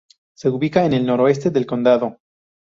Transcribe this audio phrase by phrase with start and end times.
[0.35, 2.17] Se ubica en el noroeste del condado.